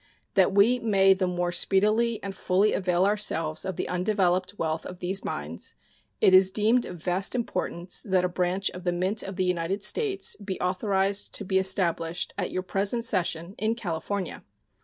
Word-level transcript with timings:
That 0.33 0.51
we 0.51 0.79
may 0.79 1.13
the 1.13 1.27
more 1.27 1.51
speedily 1.51 2.19
and 2.23 2.33
fully 2.35 2.73
avail 2.73 3.05
ourselves 3.05 3.65
of 3.65 3.75
the 3.75 3.87
undeveloped 3.87 4.57
wealth 4.57 4.83
of 4.83 4.97
these 4.97 5.23
mines, 5.23 5.75
it 6.19 6.33
is 6.33 6.51
deemed 6.51 6.87
of 6.87 6.97
vast 7.03 7.35
importance 7.35 8.01
that 8.09 8.25
a 8.25 8.27
branch 8.27 8.71
of 8.71 8.83
the 8.83 8.93
Mint 8.93 9.21
of 9.21 9.35
the 9.35 9.45
United 9.45 9.83
States 9.83 10.35
be 10.37 10.59
authorized 10.59 11.33
to 11.33 11.45
be 11.45 11.59
established 11.59 12.33
at 12.35 12.49
your 12.49 12.63
present 12.63 13.05
session 13.05 13.53
in 13.59 13.75
California. 13.75 14.43